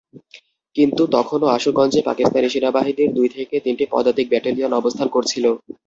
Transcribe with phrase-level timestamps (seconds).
[0.75, 5.45] কিন্তু তখনো আশুগঞ্জে পাকিস্তানি সেনাবাহিনীর দুই থেকে তিনটি পদাতিক ব্যাটালিয়ন অবস্থান করছিল।